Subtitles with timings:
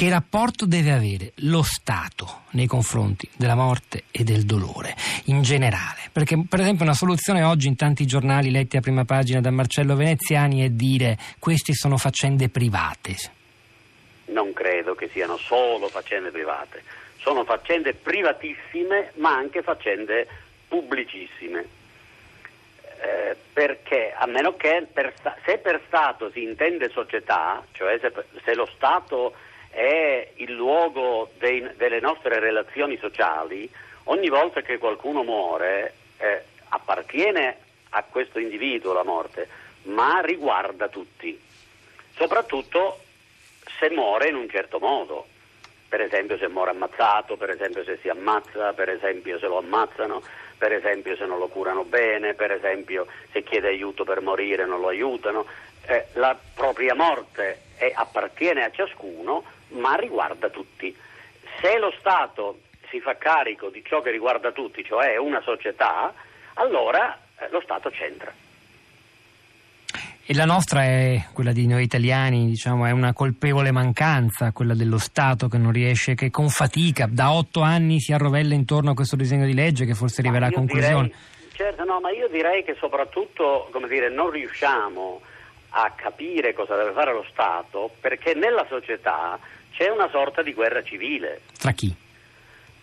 [0.00, 4.94] che rapporto deve avere lo Stato nei confronti della morte e del dolore
[5.26, 6.08] in generale?
[6.10, 9.94] Perché per esempio una soluzione oggi in tanti giornali letti a prima pagina da Marcello
[9.96, 13.14] Veneziani è dire queste sono faccende private.
[14.28, 16.82] Non credo che siano solo faccende private,
[17.18, 20.26] sono faccende privatissime ma anche faccende
[20.66, 21.66] pubblicissime.
[23.02, 25.12] Eh, perché a meno che per,
[25.44, 28.10] se per Stato si intende società, cioè se,
[28.42, 29.34] se lo Stato
[29.70, 33.70] è il luogo dei, delle nostre relazioni sociali,
[34.04, 37.56] ogni volta che qualcuno muore eh, appartiene
[37.90, 39.48] a questo individuo la morte,
[39.84, 41.38] ma riguarda tutti,
[42.14, 43.00] soprattutto
[43.78, 45.26] se muore in un certo modo
[45.90, 50.22] per esempio se muore ammazzato, per esempio se si ammazza, per esempio se lo ammazzano,
[50.56, 54.80] per esempio se non lo curano bene, per esempio se chiede aiuto per morire non
[54.80, 55.44] lo aiutano.
[55.86, 60.96] Eh, la propria morte è, appartiene a ciascuno ma riguarda tutti.
[61.60, 66.14] Se lo Stato si fa carico di ciò che riguarda tutti, cioè una società,
[66.54, 68.32] allora eh, lo Stato c'entra.
[70.30, 74.98] E la nostra è quella di noi italiani, diciamo, è una colpevole mancanza, quella dello
[74.98, 79.16] Stato che non riesce, che con fatica da otto anni si arrovella intorno a questo
[79.16, 81.08] disegno di legge che forse arriverà a conclusione.
[81.08, 81.16] Direi,
[81.50, 85.20] certo, no, ma io direi che soprattutto, come dire, non riusciamo
[85.70, 89.36] a capire cosa deve fare lo Stato perché nella società
[89.72, 91.40] c'è una sorta di guerra civile.
[91.58, 91.92] Tra chi?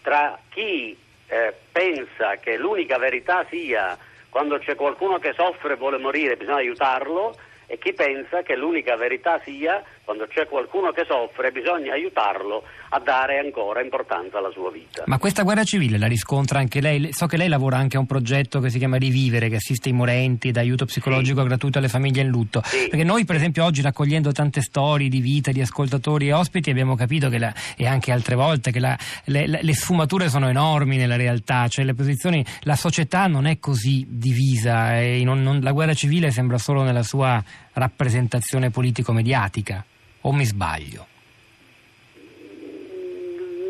[0.00, 3.98] Tra chi eh, pensa che l'unica verità sia
[4.34, 8.96] quando c'è qualcuno che soffre e vuole morire bisogna aiutarlo e chi pensa che l'unica
[8.96, 14.70] verità sia quando c'è qualcuno che soffre bisogna aiutarlo a dare ancora importanza alla sua
[14.70, 15.04] vita.
[15.06, 17.12] Ma questa guerra civile la riscontra anche lei?
[17.12, 19.92] So che lei lavora anche a un progetto che si chiama Rivivere, che assiste i
[19.92, 21.46] morenti, dà aiuto psicologico sì.
[21.46, 22.60] gratuito alle famiglie in lutto.
[22.64, 22.88] Sì.
[22.88, 26.94] Perché noi, per esempio, oggi raccogliendo tante storie di vita di ascoltatori e ospiti abbiamo
[26.94, 31.16] capito che la, e anche altre volte che la, le, le, sfumature sono enormi nella
[31.16, 35.94] realtà, cioè le posizioni, la società non è così divisa e non, non, la guerra
[35.94, 37.42] civile sembra solo nella sua
[37.74, 39.84] rappresentazione politico-mediatica.
[40.22, 41.06] O mi sbaglio?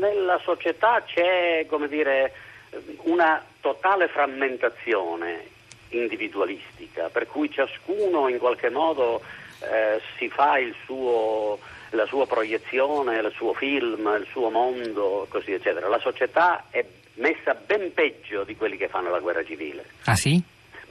[0.00, 2.32] Nella società c'è, come dire,
[3.02, 5.56] una totale frammentazione
[5.90, 9.20] individualistica, per cui ciascuno in qualche modo
[9.60, 11.58] eh, si fa suo,
[11.90, 15.88] la sua proiezione, il suo film, il suo mondo, così eccetera.
[15.88, 16.84] La società è
[17.14, 19.84] messa ben peggio di quelli che fanno la guerra civile.
[20.04, 20.40] Ah sì?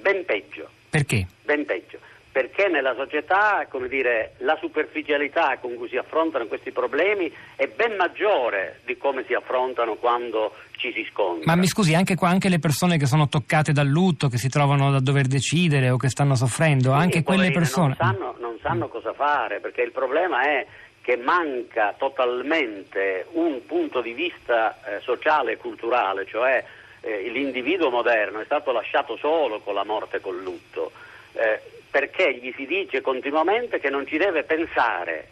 [0.01, 0.69] Ben peggio.
[0.89, 1.25] Perché?
[1.43, 1.99] Ben peggio
[2.37, 8.81] perché nella società dire, la superficialità con cui si affrontano questi problemi è ben maggiore
[8.85, 11.51] di come si affrontano quando ci si scontra.
[11.51, 14.49] Ma mi scusi, anche, qua, anche le persone che sono toccate dal lutto, che si
[14.49, 17.95] trovano a dover decidere o che stanno soffrendo, sì, anche quelle persone...
[17.97, 20.63] Non sanno, non sanno cosa fare, perché il problema è
[21.01, 26.63] che manca totalmente un punto di vista eh, sociale e culturale, cioè
[27.01, 30.91] eh, l'individuo moderno è stato lasciato solo con la morte e col lutto.
[31.33, 35.29] Eh, perché gli si dice continuamente che non ci deve pensare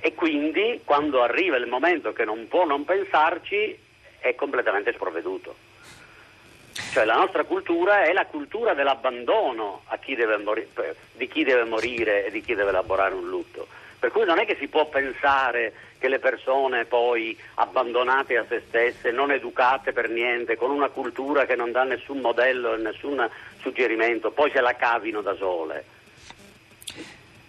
[0.00, 3.78] e quindi quando arriva il momento che non può non pensarci
[4.18, 5.54] è completamente sprovveduto.
[6.92, 10.68] Cioè la nostra cultura è la cultura dell'abbandono chi mori-
[11.12, 13.68] di chi deve morire e di chi deve elaborare un lutto.
[14.04, 18.60] Per cui non è che si può pensare che le persone poi abbandonate a se
[18.68, 23.26] stesse, non educate per niente, con una cultura che non dà nessun modello e nessun
[23.62, 25.84] suggerimento, poi se la cavino da sole.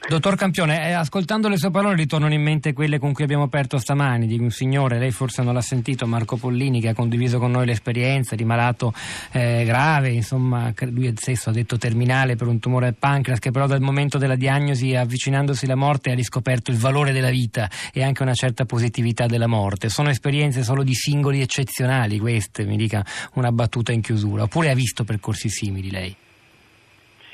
[0.08, 3.80] Dottor Campione, eh, ascoltando le sue parole ritornano in mente quelle con cui abbiamo aperto
[3.80, 7.50] stamani, di un signore, lei forse non l'ha sentito, Marco Pollini, che ha condiviso con
[7.50, 8.94] noi l'esperienza di malato
[9.32, 13.66] eh, grave, insomma, lui stesso ha detto terminale per un tumore al pancreas, che però
[13.66, 18.22] dal momento della diagnosi, avvicinandosi alla morte, ha riscoperto il valore della vita e anche
[18.22, 19.90] una certa positività della morte.
[19.90, 24.76] Sono esperienze solo di singoli eccezionali queste, mi dica una battuta in chiusura, oppure ha
[24.76, 26.16] visto percorsi simili lei?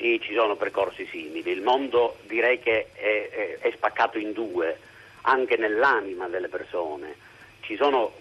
[0.02, 1.52] Sì, ci sono percorsi simili.
[1.52, 4.76] Il mondo direi che è, è, è spaccato in due,
[5.20, 7.14] anche nell'anima delle persone.
[7.60, 8.12] Ci sono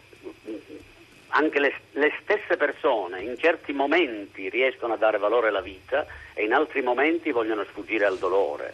[1.30, 6.06] anche le, le, stesse persone in certi momenti riescono a dare valore alla vita
[6.36, 8.74] e in altri momenti vogliono sfuggire al dolore.